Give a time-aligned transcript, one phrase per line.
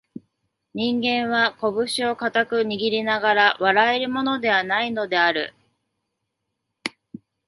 [0.73, 5.53] 人間は、こぶしを固く握りながら笑えるものでは無いのである